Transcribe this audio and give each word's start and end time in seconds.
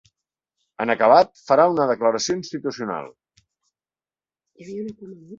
En 0.85 0.91
acabat, 0.93 1.27
farà 1.49 1.65
una 1.73 1.85
declaració 1.91 2.35
institucional. 2.37 3.11